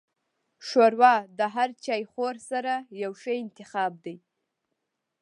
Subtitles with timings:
[0.67, 4.17] ښوروا د هر چایخوړ سره یو ښه انتخاب دی.